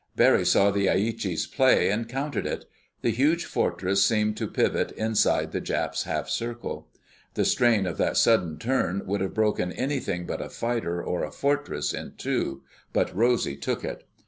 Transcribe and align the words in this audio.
Barry 0.15 0.47
saw 0.47 0.71
the 0.71 0.87
Aichi's 0.87 1.45
play, 1.45 1.91
and 1.91 2.09
countered 2.09 2.47
it. 2.47 2.65
The 3.03 3.11
huge 3.11 3.45
Fortress 3.45 4.03
seemed 4.03 4.35
to 4.37 4.47
pivot 4.47 4.91
inside 4.93 5.51
the 5.51 5.61
Jap's 5.61 6.05
half 6.05 6.27
circle. 6.27 6.87
The 7.35 7.45
strain 7.45 7.85
of 7.85 7.99
that 7.99 8.17
sudden 8.17 8.57
turn 8.57 9.03
would 9.05 9.21
have 9.21 9.35
broken 9.35 9.71
anything 9.71 10.25
but 10.25 10.41
a 10.41 10.49
fighter 10.49 11.03
or 11.03 11.23
a 11.23 11.29
Fortress 11.29 11.93
in 11.93 12.13
two, 12.17 12.63
but 12.91 13.15
Rosy 13.15 13.55
took 13.55 13.83
it. 13.83 14.03